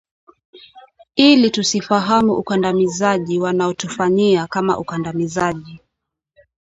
[1.15, 5.79] ili tusifahamu ukandamizaji wanaotufanyia kama ukandamizaji